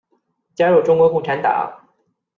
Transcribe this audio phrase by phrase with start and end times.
[0.55, 1.71] 加入中国共产党。